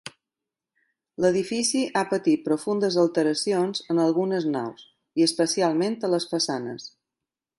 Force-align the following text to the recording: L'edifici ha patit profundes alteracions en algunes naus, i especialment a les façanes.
L'edifici 1.25 1.81
ha 1.99 2.03
patit 2.13 2.41
profundes 2.47 2.97
alteracions 3.03 3.83
en 3.95 4.01
algunes 4.05 4.49
naus, 4.55 4.89
i 5.21 5.29
especialment 5.29 5.99
a 6.09 6.13
les 6.15 6.29
façanes. 6.35 6.89